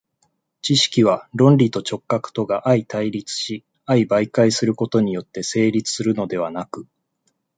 [0.63, 6.87] 知識は論理と直覚とが相対立し相媒介することによって成立するのではなく、